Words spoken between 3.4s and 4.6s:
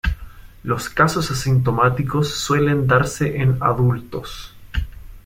adultos.